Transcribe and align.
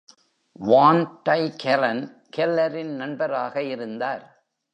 வான் 0.59 1.01
Dyke 1.23 1.61
ஹெலென் 1.63 2.01
கெல்லெரின் 2.37 2.95
நண்பராக 2.95 3.63
இருந்தார். 3.63 4.25